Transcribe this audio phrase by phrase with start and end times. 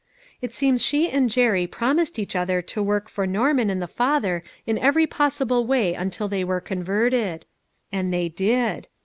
[0.41, 4.41] It seems she and Jerry promised each other to work for Norman and the father
[4.65, 7.45] in every possi ble way until they were converted;
[7.91, 8.87] and they did.